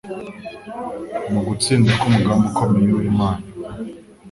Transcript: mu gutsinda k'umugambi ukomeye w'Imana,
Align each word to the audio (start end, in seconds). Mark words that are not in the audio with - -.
mu 1.31 1.39
gutsinda 1.47 1.91
k'umugambi 1.99 2.43
ukomeye 2.51 2.89
w'Imana, 2.97 3.45